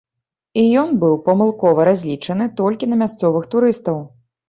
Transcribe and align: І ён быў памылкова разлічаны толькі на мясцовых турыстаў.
І 0.61 0.63
ён 0.83 0.89
быў 1.03 1.13
памылкова 1.27 1.87
разлічаны 1.91 2.51
толькі 2.65 2.85
на 2.93 3.01
мясцовых 3.07 3.51
турыстаў. 3.57 4.05